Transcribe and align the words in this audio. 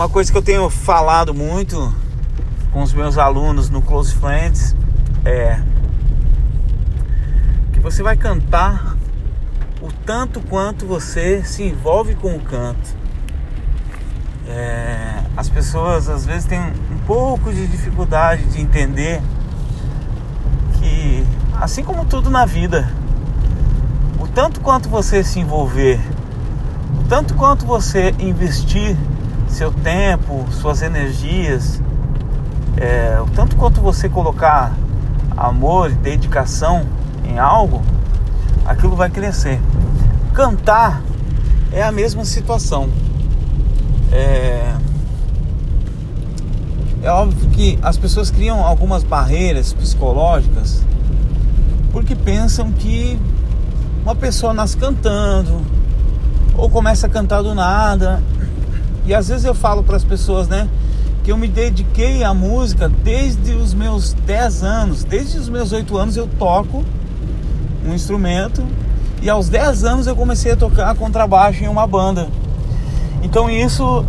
Uma 0.00 0.08
coisa 0.08 0.32
que 0.32 0.38
eu 0.38 0.42
tenho 0.42 0.70
falado 0.70 1.34
muito 1.34 1.94
com 2.72 2.82
os 2.82 2.90
meus 2.90 3.18
alunos 3.18 3.68
no 3.68 3.82
Close 3.82 4.14
Friends 4.14 4.74
é 5.26 5.60
que 7.70 7.80
você 7.80 8.02
vai 8.02 8.16
cantar 8.16 8.96
o 9.82 9.92
tanto 9.92 10.40
quanto 10.40 10.86
você 10.86 11.44
se 11.44 11.64
envolve 11.64 12.14
com 12.14 12.34
o 12.34 12.40
canto. 12.40 12.96
É, 14.48 15.22
as 15.36 15.50
pessoas 15.50 16.08
às 16.08 16.24
vezes 16.24 16.46
têm 16.46 16.60
um 16.90 16.98
pouco 17.06 17.52
de 17.52 17.66
dificuldade 17.66 18.44
de 18.44 18.58
entender 18.58 19.20
que, 20.78 21.26
assim 21.60 21.84
como 21.84 22.06
tudo 22.06 22.30
na 22.30 22.46
vida, 22.46 22.90
o 24.18 24.26
tanto 24.26 24.62
quanto 24.62 24.88
você 24.88 25.22
se 25.22 25.38
envolver, 25.38 26.00
o 26.98 27.06
tanto 27.06 27.34
quanto 27.34 27.66
você 27.66 28.14
investir 28.18 28.96
seu 29.50 29.70
tempo, 29.72 30.46
suas 30.52 30.82
energias, 30.82 31.80
é, 32.76 33.20
o 33.20 33.26
tanto 33.30 33.56
quanto 33.56 33.80
você 33.80 34.08
colocar 34.08 34.72
amor 35.36 35.90
e 35.90 35.94
dedicação 35.94 36.86
em 37.24 37.38
algo, 37.38 37.82
aquilo 38.64 38.96
vai 38.96 39.10
crescer. 39.10 39.60
Cantar 40.32 41.02
é 41.72 41.82
a 41.82 41.92
mesma 41.92 42.24
situação. 42.24 42.88
É, 44.12 44.74
é 47.02 47.10
óbvio 47.10 47.50
que 47.50 47.78
as 47.82 47.96
pessoas 47.96 48.30
criam 48.30 48.64
algumas 48.64 49.02
barreiras 49.02 49.72
psicológicas 49.72 50.82
porque 51.92 52.14
pensam 52.14 52.70
que 52.72 53.18
uma 54.02 54.14
pessoa 54.14 54.52
nasce 54.52 54.76
cantando 54.76 55.60
ou 56.56 56.68
começa 56.68 57.06
a 57.06 57.10
cantar 57.10 57.42
do 57.42 57.54
nada. 57.54 58.22
E 59.10 59.14
às 59.14 59.26
vezes 59.26 59.44
eu 59.44 59.56
falo 59.56 59.82
para 59.82 59.96
as 59.96 60.04
pessoas, 60.04 60.46
né, 60.46 60.68
que 61.24 61.32
eu 61.32 61.36
me 61.36 61.48
dediquei 61.48 62.22
à 62.22 62.32
música 62.32 62.88
desde 62.88 63.54
os 63.54 63.74
meus 63.74 64.12
10 64.12 64.62
anos, 64.62 65.02
desde 65.02 65.36
os 65.36 65.48
meus 65.48 65.72
8 65.72 65.98
anos 65.98 66.16
eu 66.16 66.28
toco 66.38 66.84
um 67.84 67.92
instrumento 67.92 68.64
e 69.20 69.28
aos 69.28 69.48
10 69.48 69.82
anos 69.82 70.06
eu 70.06 70.14
comecei 70.14 70.52
a 70.52 70.56
tocar 70.56 70.94
contrabaixo 70.94 71.64
em 71.64 71.66
uma 71.66 71.88
banda. 71.88 72.28
Então 73.20 73.50
isso 73.50 74.04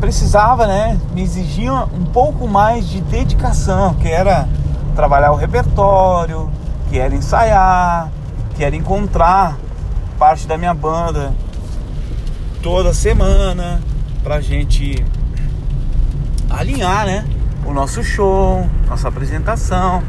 precisava, 0.00 0.66
né, 0.66 0.98
me 1.12 1.20
exigia 1.20 1.70
um 1.70 2.06
pouco 2.06 2.48
mais 2.48 2.88
de 2.88 3.02
dedicação, 3.02 3.92
que 3.96 4.08
era 4.08 4.48
trabalhar 4.96 5.30
o 5.30 5.36
repertório, 5.36 6.48
que 6.88 6.98
era 6.98 7.14
ensaiar, 7.14 8.10
que 8.56 8.64
era 8.64 8.74
encontrar 8.74 9.58
parte 10.18 10.46
da 10.46 10.56
minha 10.56 10.72
banda 10.72 11.34
toda 12.62 12.94
semana 12.94 13.89
pra 14.22 14.40
gente 14.40 15.04
alinhar, 16.48 17.06
né, 17.06 17.24
o 17.64 17.72
nosso 17.72 18.02
show, 18.02 18.68
nossa 18.88 19.08
apresentação. 19.08 20.02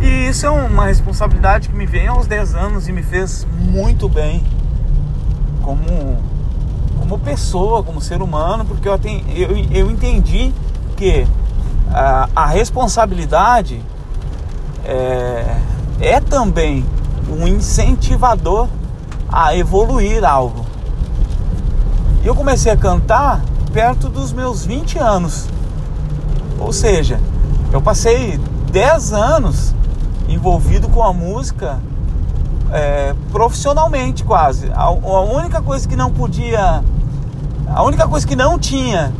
E 0.00 0.28
isso 0.28 0.46
é 0.46 0.50
uma 0.50 0.86
responsabilidade 0.86 1.68
que 1.68 1.74
me 1.74 1.86
vem 1.86 2.08
aos 2.08 2.26
10 2.26 2.54
anos 2.54 2.88
e 2.88 2.92
me 2.92 3.02
fez 3.02 3.46
muito 3.70 4.08
bem 4.08 4.44
como 5.62 6.32
como 6.98 7.18
pessoa, 7.18 7.82
como 7.82 8.00
ser 8.00 8.22
humano, 8.22 8.64
porque 8.64 8.88
eu, 8.88 8.98
tenho, 8.98 9.24
eu, 9.36 9.50
eu 9.70 9.90
entendi 9.90 10.52
que 10.96 11.26
a, 11.92 12.28
a 12.34 12.46
responsabilidade 12.46 13.82
é, 14.84 15.56
é 16.00 16.20
também 16.20 16.84
um 17.28 17.46
incentivador 17.46 18.68
a 19.30 19.56
evoluir 19.56 20.24
algo. 20.24 20.64
E 22.22 22.26
eu 22.26 22.36
comecei 22.36 22.70
a 22.70 22.76
cantar 22.76 23.42
perto 23.72 24.08
dos 24.08 24.32
meus 24.32 24.64
20 24.64 24.98
anos. 24.98 25.48
Ou 26.58 26.72
seja, 26.72 27.18
eu 27.72 27.82
passei 27.82 28.38
10 28.70 29.12
anos 29.12 29.74
envolvido 30.28 30.88
com 30.88 31.02
a 31.02 31.12
música 31.12 31.80
é, 32.72 33.12
profissionalmente 33.32 34.22
quase. 34.22 34.70
A, 34.72 34.84
a, 34.84 35.20
única 35.20 35.60
coisa 35.60 35.88
que 35.88 35.96
não 35.96 36.12
podia, 36.12 36.84
a 37.66 37.82
única 37.82 38.06
coisa 38.06 38.26
que 38.26 38.36
não 38.36 38.56
tinha 38.56 39.12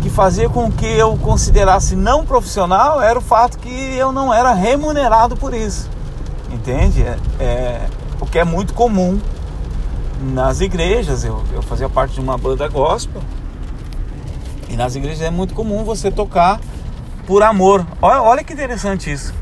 que 0.00 0.08
fazer 0.08 0.48
com 0.50 0.70
que 0.70 0.86
eu 0.86 1.16
considerasse 1.18 1.96
não 1.96 2.24
profissional 2.24 3.02
era 3.02 3.18
o 3.18 3.22
fato 3.22 3.58
que 3.58 3.96
eu 3.96 4.12
não 4.12 4.32
era 4.32 4.54
remunerado 4.54 5.36
por 5.36 5.52
isso, 5.52 5.90
entende? 6.50 7.02
É, 7.02 7.18
é 7.40 7.86
o 8.20 8.26
que 8.26 8.38
é 8.38 8.44
muito 8.44 8.72
comum 8.72 9.20
nas 10.20 10.60
igrejas. 10.60 11.24
Eu, 11.24 11.42
eu 11.52 11.62
fazia 11.62 11.88
parte 11.88 12.14
de 12.14 12.20
uma 12.20 12.36
banda 12.36 12.68
gospel 12.68 13.22
e 14.68 14.76
nas 14.76 14.94
igrejas 14.94 15.22
é 15.22 15.30
muito 15.30 15.54
comum 15.54 15.84
você 15.84 16.10
tocar 16.10 16.60
por 17.26 17.42
amor. 17.42 17.86
Olha, 18.00 18.22
olha 18.22 18.44
que 18.44 18.52
interessante 18.52 19.10
isso 19.10 19.40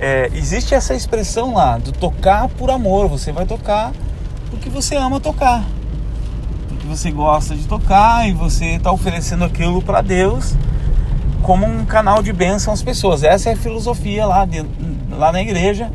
é, 0.00 0.30
existe 0.32 0.74
essa 0.74 0.94
expressão 0.94 1.52
lá 1.52 1.76
do 1.76 1.92
tocar 1.92 2.48
por 2.48 2.70
amor. 2.70 3.06
Você 3.08 3.30
vai 3.30 3.44
tocar 3.44 3.92
porque 4.50 4.70
você 4.70 4.96
ama 4.96 5.20
tocar, 5.20 5.64
porque 6.68 6.86
você 6.86 7.10
gosta 7.10 7.54
de 7.54 7.68
tocar 7.68 8.26
e 8.26 8.32
você 8.32 8.76
está 8.76 8.90
oferecendo 8.90 9.44
aquilo 9.44 9.82
para 9.82 10.00
Deus 10.00 10.56
como 11.42 11.66
um 11.66 11.84
canal 11.84 12.22
de 12.22 12.32
bênção 12.32 12.72
às 12.72 12.82
pessoas. 12.82 13.22
Essa 13.22 13.50
é 13.50 13.52
a 13.52 13.56
filosofia 13.56 14.26
lá, 14.26 14.44
de, 14.44 14.64
lá 15.10 15.30
na 15.30 15.40
igreja 15.40 15.92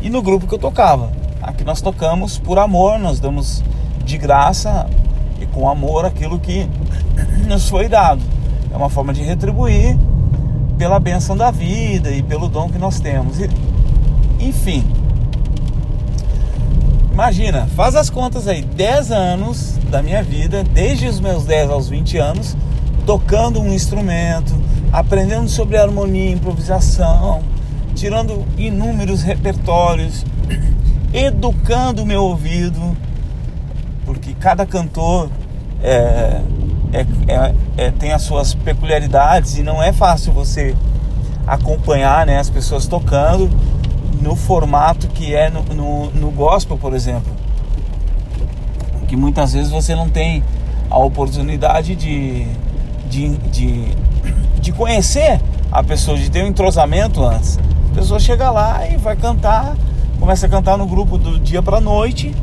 e 0.00 0.08
no 0.08 0.22
grupo 0.22 0.46
que 0.46 0.54
eu 0.54 0.58
tocava. 0.58 1.12
Aqui 1.46 1.62
nós 1.62 1.82
tocamos 1.82 2.38
por 2.38 2.58
amor, 2.58 2.98
nós 2.98 3.20
damos 3.20 3.62
de 4.02 4.16
graça 4.16 4.88
e 5.38 5.44
com 5.44 5.68
amor 5.68 6.06
aquilo 6.06 6.38
que 6.38 6.66
nos 7.46 7.68
foi 7.68 7.86
dado. 7.86 8.22
É 8.72 8.76
uma 8.76 8.88
forma 8.88 9.12
de 9.12 9.22
retribuir 9.22 9.94
pela 10.78 10.98
benção 10.98 11.36
da 11.36 11.50
vida 11.50 12.10
e 12.10 12.22
pelo 12.22 12.48
dom 12.48 12.70
que 12.70 12.78
nós 12.78 12.98
temos. 12.98 13.38
E, 13.40 13.50
enfim, 14.40 14.86
imagina, 17.12 17.66
faz 17.76 17.94
as 17.94 18.08
contas 18.08 18.48
aí, 18.48 18.62
10 18.62 19.12
anos 19.12 19.78
da 19.90 20.02
minha 20.02 20.22
vida, 20.22 20.64
desde 20.64 21.06
os 21.06 21.20
meus 21.20 21.44
10 21.44 21.68
aos 21.68 21.90
20 21.90 22.16
anos, 22.16 22.56
tocando 23.04 23.60
um 23.60 23.70
instrumento, 23.70 24.54
aprendendo 24.90 25.50
sobre 25.50 25.76
harmonia, 25.76 26.30
improvisação, 26.30 27.42
tirando 27.94 28.46
inúmeros 28.56 29.22
repertórios, 29.22 30.24
educando 31.14 32.02
o 32.02 32.06
meu 32.06 32.24
ouvido, 32.24 32.96
porque 34.04 34.34
cada 34.34 34.66
cantor 34.66 35.30
é, 35.80 36.42
é, 36.92 37.06
é, 37.28 37.54
é, 37.76 37.90
tem 37.92 38.12
as 38.12 38.22
suas 38.22 38.52
peculiaridades 38.52 39.56
e 39.56 39.62
não 39.62 39.80
é 39.80 39.92
fácil 39.92 40.32
você 40.32 40.74
acompanhar 41.46 42.26
né, 42.26 42.38
as 42.38 42.50
pessoas 42.50 42.88
tocando 42.88 43.48
no 44.20 44.34
formato 44.34 45.06
que 45.08 45.34
é 45.34 45.50
no, 45.50 45.62
no, 45.62 46.10
no 46.10 46.30
gospel, 46.30 46.76
por 46.76 46.94
exemplo. 46.94 47.32
Que 49.06 49.16
muitas 49.16 49.52
vezes 49.52 49.70
você 49.70 49.94
não 49.94 50.08
tem 50.08 50.42
a 50.90 50.98
oportunidade 50.98 51.94
de, 51.94 52.46
de, 53.08 53.36
de, 53.50 53.88
de 54.60 54.72
conhecer 54.72 55.40
a 55.70 55.82
pessoa, 55.82 56.16
de 56.16 56.30
ter 56.30 56.42
um 56.42 56.48
entrosamento 56.48 57.22
antes. 57.22 57.58
A 57.92 57.94
pessoa 57.94 58.18
chega 58.18 58.50
lá 58.50 58.88
e 58.88 58.96
vai 58.96 59.14
cantar, 59.14 59.76
começa 60.24 60.46
a 60.46 60.48
cantar 60.48 60.78
no 60.78 60.86
grupo 60.86 61.18
do 61.18 61.38
dia 61.38 61.62
para 61.62 61.82
noite 61.82 62.34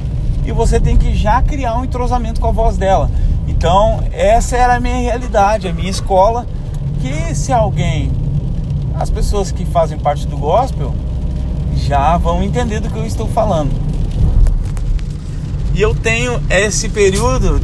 e 0.45 0.51
você 0.51 0.79
tem 0.79 0.95
que 0.95 1.15
já 1.15 1.41
criar 1.41 1.79
um 1.79 1.83
entrosamento 1.83 2.39
com 2.39 2.47
a 2.47 2.51
voz 2.51 2.77
dela. 2.77 3.09
Então, 3.47 4.03
essa 4.11 4.55
era 4.55 4.75
a 4.75 4.79
minha 4.79 4.97
realidade, 4.97 5.67
a 5.67 5.73
minha 5.73 5.89
escola. 5.89 6.45
Que 6.99 7.33
se 7.33 7.51
alguém, 7.51 8.11
as 8.93 9.09
pessoas 9.09 9.51
que 9.51 9.65
fazem 9.65 9.97
parte 9.97 10.27
do 10.27 10.37
gospel, 10.37 10.93
já 11.75 12.17
vão 12.17 12.43
entender 12.43 12.81
do 12.81 12.87
que 12.87 12.99
eu 12.99 13.03
estou 13.03 13.27
falando. 13.27 13.71
E 15.73 15.81
eu 15.81 15.95
tenho 15.95 16.39
esse 16.51 16.87
período 16.87 17.59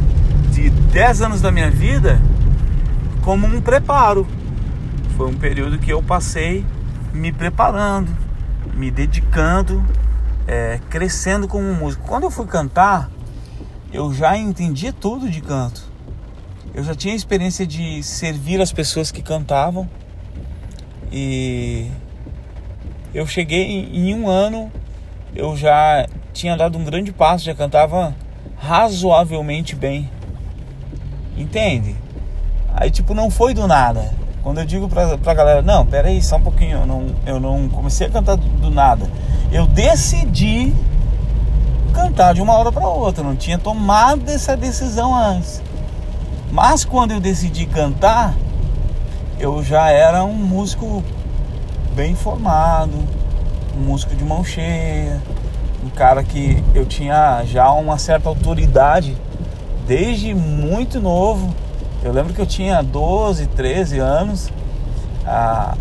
de 0.50 0.68
10 0.68 1.22
anos 1.22 1.40
da 1.40 1.52
minha 1.52 1.70
vida 1.70 2.20
como 3.22 3.46
um 3.46 3.60
preparo. 3.60 4.26
Foi 5.16 5.28
um 5.28 5.34
período 5.34 5.78
que 5.78 5.92
eu 5.92 6.02
passei 6.02 6.66
me 7.14 7.30
preparando, 7.30 8.10
me 8.74 8.90
dedicando, 8.90 9.80
é, 10.48 10.80
crescendo 10.88 11.46
como 11.46 11.74
músico. 11.74 12.08
Quando 12.08 12.24
eu 12.24 12.30
fui 12.30 12.46
cantar, 12.46 13.10
eu 13.92 14.12
já 14.14 14.36
entendi 14.36 14.90
tudo 14.90 15.30
de 15.30 15.42
canto. 15.42 15.86
Eu 16.74 16.82
já 16.82 16.94
tinha 16.94 17.14
experiência 17.14 17.66
de 17.66 18.02
servir 18.02 18.60
as 18.60 18.72
pessoas 18.72 19.12
que 19.12 19.20
cantavam 19.20 19.88
e 21.12 21.90
eu 23.14 23.26
cheguei 23.26 23.90
em, 23.92 24.14
um 24.14 24.28
ano, 24.28 24.70
eu 25.34 25.56
já 25.56 26.06
tinha 26.32 26.56
dado 26.56 26.78
um 26.78 26.84
grande 26.84 27.12
passo, 27.12 27.44
já 27.44 27.54
cantava 27.54 28.14
razoavelmente 28.56 29.74
bem. 29.74 30.10
Entende? 31.36 31.94
Aí 32.74 32.90
tipo 32.90 33.12
não 33.12 33.30
foi 33.30 33.52
do 33.52 33.66
nada. 33.66 34.12
Quando 34.42 34.58
eu 34.60 34.64
digo 34.64 34.88
pra, 34.88 35.18
pra 35.18 35.34
galera, 35.34 35.62
não, 35.62 35.84
pera 35.84 36.08
aí, 36.08 36.22
só 36.22 36.36
um 36.36 36.42
pouquinho, 36.42 36.78
eu 36.78 36.86
não, 36.86 37.06
eu 37.26 37.40
não 37.40 37.68
comecei 37.68 38.06
a 38.06 38.10
cantar 38.10 38.36
do, 38.36 38.46
do 38.46 38.70
nada. 38.70 39.06
Eu 39.50 39.66
decidi 39.66 40.74
cantar 41.94 42.34
de 42.34 42.42
uma 42.42 42.52
hora 42.54 42.70
para 42.70 42.86
outra. 42.86 43.24
Não 43.24 43.34
tinha 43.34 43.58
tomado 43.58 44.28
essa 44.28 44.56
decisão 44.56 45.14
antes. 45.14 45.62
Mas 46.52 46.84
quando 46.84 47.12
eu 47.12 47.20
decidi 47.20 47.66
cantar, 47.66 48.34
eu 49.38 49.62
já 49.62 49.90
era 49.90 50.24
um 50.24 50.34
músico 50.34 51.02
bem 51.94 52.14
formado, 52.14 52.92
um 53.76 53.80
músico 53.80 54.14
de 54.14 54.24
mão 54.24 54.44
cheia, 54.44 55.20
um 55.84 55.90
cara 55.90 56.22
que 56.22 56.62
eu 56.74 56.84
tinha 56.84 57.42
já 57.44 57.70
uma 57.72 57.98
certa 57.98 58.28
autoridade 58.28 59.16
desde 59.86 60.34
muito 60.34 61.00
novo. 61.00 61.54
Eu 62.02 62.12
lembro 62.12 62.34
que 62.34 62.40
eu 62.40 62.46
tinha 62.46 62.82
12, 62.82 63.46
13 63.46 63.98
anos. 63.98 64.50
A, 65.26 65.76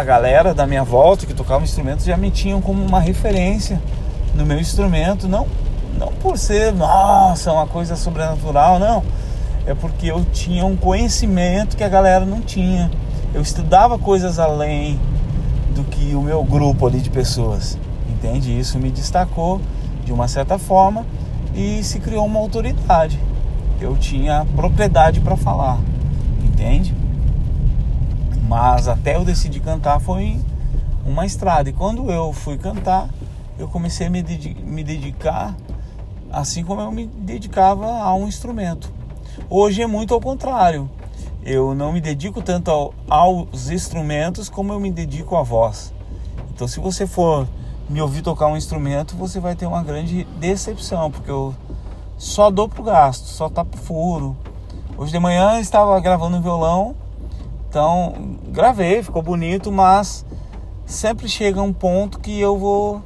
a 0.00 0.04
galera 0.04 0.54
da 0.54 0.66
minha 0.66 0.82
volta 0.82 1.26
que 1.26 1.34
tocava 1.34 1.62
instrumentos 1.62 2.06
já 2.06 2.16
me 2.16 2.30
tinham 2.30 2.60
como 2.62 2.82
uma 2.82 2.98
referência 2.98 3.80
no 4.34 4.46
meu 4.46 4.58
instrumento, 4.58 5.28
não 5.28 5.46
não 5.98 6.08
por 6.08 6.38
ser, 6.38 6.72
nossa, 6.72 7.52
uma 7.52 7.66
coisa 7.66 7.94
sobrenatural, 7.94 8.78
não. 8.78 9.02
É 9.66 9.74
porque 9.74 10.10
eu 10.10 10.24
tinha 10.32 10.64
um 10.64 10.74
conhecimento 10.74 11.76
que 11.76 11.84
a 11.84 11.88
galera 11.88 12.24
não 12.24 12.40
tinha. 12.40 12.90
Eu 13.34 13.42
estudava 13.42 13.98
coisas 13.98 14.38
além 14.38 14.98
do 15.74 15.84
que 15.84 16.14
o 16.14 16.22
meu 16.22 16.42
grupo 16.42 16.86
ali 16.86 17.00
de 17.00 17.10
pessoas. 17.10 17.76
Entende? 18.08 18.58
Isso 18.58 18.78
me 18.78 18.90
destacou 18.90 19.60
de 20.02 20.12
uma 20.12 20.26
certa 20.26 20.56
forma 20.58 21.04
e 21.54 21.84
se 21.84 22.00
criou 22.00 22.24
uma 22.24 22.40
autoridade. 22.40 23.20
Eu 23.78 23.94
tinha 23.98 24.46
propriedade 24.56 25.20
para 25.20 25.36
falar. 25.36 25.78
Entende? 26.42 26.94
Mas 28.50 28.88
até 28.88 29.14
eu 29.14 29.24
decidir 29.24 29.60
cantar 29.60 30.00
foi 30.00 30.36
uma 31.06 31.24
estrada. 31.24 31.70
E 31.70 31.72
quando 31.72 32.10
eu 32.10 32.32
fui 32.32 32.58
cantar, 32.58 33.08
eu 33.56 33.68
comecei 33.68 34.08
a 34.08 34.10
me, 34.10 34.22
dedicar 34.82 35.54
assim 36.32 36.64
como 36.64 36.80
eu 36.80 36.90
me 36.90 37.06
dedicava 37.06 37.86
a 37.86 38.12
um 38.12 38.26
instrumento. 38.26 38.92
Hoje 39.48 39.82
é 39.82 39.86
muito 39.86 40.12
ao 40.12 40.20
contrário. 40.20 40.90
Eu 41.44 41.76
não 41.76 41.92
me 41.92 42.00
dedico 42.00 42.42
tanto 42.42 42.72
ao, 42.72 42.92
aos 43.08 43.70
instrumentos 43.70 44.48
como 44.48 44.72
eu 44.72 44.80
me 44.80 44.90
dedico 44.90 45.36
à 45.36 45.44
voz. 45.44 45.94
Então, 46.52 46.66
se 46.66 46.80
você 46.80 47.06
for 47.06 47.46
me 47.88 48.02
ouvir 48.02 48.20
tocar 48.20 48.48
um 48.48 48.56
instrumento, 48.56 49.14
você 49.14 49.38
vai 49.38 49.54
ter 49.54 49.66
uma 49.66 49.84
grande 49.84 50.24
decepção, 50.40 51.08
porque 51.08 51.30
eu 51.30 51.54
só 52.18 52.50
dou 52.50 52.68
pro 52.68 52.82
gasto, 52.82 53.26
só 53.26 53.48
pro 53.48 53.78
furo. 53.78 54.36
Hoje 54.98 55.12
de 55.12 55.20
manhã 55.20 55.52
eu 55.52 55.60
estava 55.60 56.00
gravando 56.00 56.36
um 56.36 56.42
violão, 56.42 56.96
então 57.70 58.12
gravei, 58.48 59.00
ficou 59.00 59.22
bonito, 59.22 59.70
mas 59.70 60.26
sempre 60.84 61.28
chega 61.28 61.62
um 61.62 61.72
ponto 61.72 62.18
que 62.18 62.40
eu 62.40 62.58
vou 62.58 63.00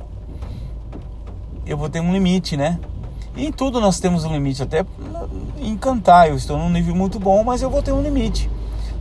eu 1.67 1.77
vou 1.77 1.91
ter 1.91 2.01
um 2.01 2.11
limite, 2.15 2.57
né? 2.57 2.81
E 3.37 3.47
em 3.47 3.53
tudo 3.53 3.79
nós 3.79 4.01
temos 4.01 4.25
um 4.25 4.33
limite, 4.33 4.63
até 4.63 4.87
em 5.59 5.77
cantar. 5.77 6.31
Eu 6.31 6.37
estou 6.37 6.57
num 6.57 6.71
nível 6.71 6.95
muito 6.95 7.21
bom, 7.21 7.45
mas 7.45 7.61
eu 7.61 7.69
vou 7.69 7.83
ter 7.83 7.93
um 7.93 8.01
limite. 8.01 8.51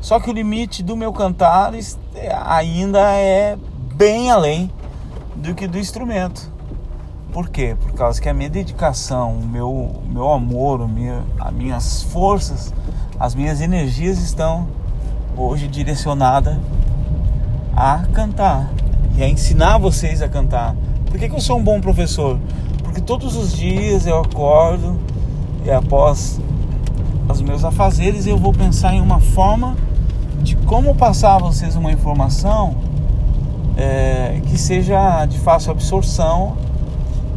Só 0.01 0.19
que 0.19 0.30
o 0.30 0.33
limite 0.33 0.83
do 0.83 0.98
meu 0.98 1.13
cantar 1.13 1.74
é, 1.74 2.36
ainda 2.45 3.00
é 3.13 3.57
bem 3.95 4.31
além 4.31 4.69
do 5.33 5.56
que 5.56 5.66
do 5.66 5.80
instrumento. 5.80 6.51
Por 7.31 7.50
quê? 7.50 7.77
Por 7.81 7.94
causa 7.94 8.21
que 8.21 8.27
a 8.27 8.33
minha 8.33 8.50
dedicação, 8.50 9.38
o 9.38 9.45
meu, 9.45 10.01
meu 10.07 10.30
amor, 10.30 10.81
o 10.81 10.89
meu, 10.89 11.24
as 11.39 11.54
minhas 11.54 12.04
forças, 12.04 12.74
as 13.18 13.33
minhas 13.33 13.62
energias 13.62 14.19
estão 14.19 14.68
hoje 15.38 15.68
direcionadas 15.68 16.57
a 17.75 18.03
cantar 18.13 18.69
e 19.18 19.24
a 19.24 19.30
ensinar 19.30 19.77
vocês 19.77 20.21
a 20.21 20.30
cantar. 20.30 20.75
Por 21.06 21.19
que, 21.19 21.30
que 21.30 21.35
eu 21.35 21.41
sou 21.41 21.57
um 21.57 21.63
bom 21.63 21.80
professor? 21.80 22.39
Porque 22.83 23.01
todos 23.01 23.35
os 23.35 23.53
dias 23.53 24.06
eu 24.06 24.19
acordo 24.19 25.00
e 25.65 25.71
após 25.71 26.39
os 27.30 27.41
meus 27.41 27.63
afazeres 27.63 28.27
eu 28.27 28.38
vou 28.38 28.53
pensar 28.53 28.94
em 28.94 29.01
uma 29.01 29.19
forma 29.19 29.75
de 30.41 30.56
como 30.56 30.94
passar 30.94 31.35
a 31.35 31.39
vocês 31.39 31.75
uma 31.75 31.91
informação 31.91 32.75
é, 33.77 34.41
que 34.47 34.57
seja 34.57 35.25
de 35.25 35.39
fácil 35.39 35.71
absorção, 35.71 36.56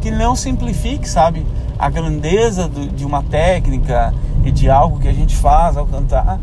que 0.01 0.11
não 0.11 0.35
simplifique, 0.35 1.07
sabe, 1.07 1.45
a 1.79 1.89
grandeza 1.89 2.67
do, 2.67 2.87
de 2.87 3.05
uma 3.05 3.23
técnica 3.23 4.13
e 4.43 4.51
de 4.51 4.69
algo 4.69 4.99
que 4.99 5.07
a 5.07 5.13
gente 5.13 5.35
faz 5.35 5.77
ao 5.77 5.85
cantar, 5.85 6.39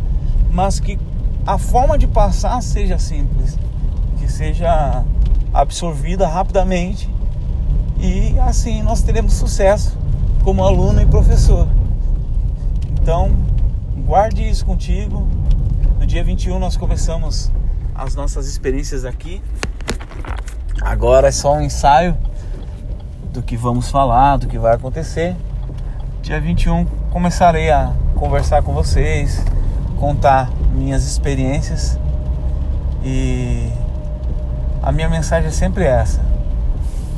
mas 0.51 0.81
que 0.81 0.99
a 1.47 1.59
forma 1.59 1.99
de 1.99 2.07
passar 2.07 2.61
seja 2.63 2.99
simples, 2.99 3.59
que 4.19 4.31
seja 4.31 5.05
absorvida 5.53 6.27
rapidamente 6.27 7.09
e 7.99 8.39
assim 8.41 8.83
nós 8.83 9.03
teremos 9.03 9.35
sucesso 9.35 9.97
como 10.43 10.65
aluno 10.65 11.01
e 11.01 11.07
professor. 11.07 11.69
Então, 13.01 13.31
guarde 14.07 14.49
isso 14.49 14.65
contigo. 14.65 15.27
No 15.99 16.07
dia 16.07 16.25
21 16.25 16.59
nós 16.59 16.77
começamos 16.77 17.51
as 17.95 18.15
nossas 18.15 18.47
experiências 18.47 19.05
aqui. 19.05 19.43
Agora 20.83 21.29
é 21.29 21.31
só 21.31 21.55
um 21.55 21.61
ensaio 21.61 22.17
do 23.33 23.43
que 23.43 23.57
vamos 23.57 23.91
falar, 23.91 24.39
do 24.39 24.47
que 24.47 24.59
vai 24.59 24.75
acontecer. 24.75 25.37
Dia 26.23 26.41
21 26.41 26.87
começarei 27.11 27.71
a 27.71 27.93
conversar 28.15 28.63
com 28.63 28.73
vocês, 28.73 29.45
contar 30.05 30.51
minhas 30.75 31.03
experiências 31.07 31.99
e 33.03 33.71
a 34.83 34.93
minha 34.93 35.09
mensagem 35.09 35.49
é 35.49 35.51
sempre 35.51 35.85
essa 35.85 36.21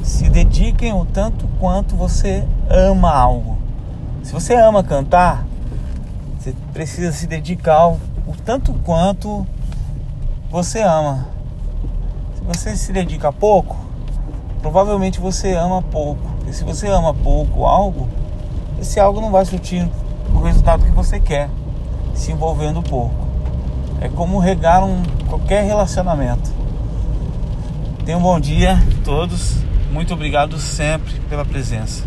se 0.04 0.28
dediquem 0.28 0.92
o 0.92 1.04
tanto 1.04 1.48
quanto 1.58 1.96
você 1.96 2.46
ama 2.70 3.10
algo. 3.10 3.58
Se 4.22 4.32
você 4.32 4.54
ama 4.54 4.84
cantar, 4.84 5.44
você 6.38 6.54
precisa 6.72 7.10
se 7.10 7.26
dedicar 7.26 7.88
o, 7.88 7.98
tanto 8.44 8.72
quanto 8.84 9.44
você 10.48 10.80
ama. 10.80 11.26
Se 12.36 12.44
você 12.44 12.76
se 12.76 12.92
dedica 12.92 13.32
pouco, 13.32 13.76
provavelmente 14.62 15.18
você 15.18 15.54
ama 15.54 15.82
pouco. 15.82 16.22
E 16.46 16.52
se 16.52 16.62
você 16.62 16.86
ama 16.86 17.12
pouco 17.12 17.64
algo, 17.64 18.08
esse 18.80 19.00
algo 19.00 19.20
não 19.20 19.32
vai 19.32 19.44
surtir 19.44 19.90
o 20.32 20.38
resultado 20.38 20.84
que 20.84 20.92
você 20.92 21.18
quer, 21.18 21.50
se 22.16 22.32
envolvendo 22.32 22.82
pouco. 22.82 23.26
É 24.00 24.08
como 24.08 24.38
regar 24.38 24.84
um, 24.84 25.02
qualquer 25.28 25.64
relacionamento. 25.64 26.50
Tenham 28.04 28.20
um 28.20 28.22
bom 28.22 28.40
dia 28.40 28.78
todos. 29.04 29.56
Muito 29.92 30.12
obrigado 30.12 30.58
sempre 30.58 31.14
pela 31.28 31.44
presença. 31.44 32.02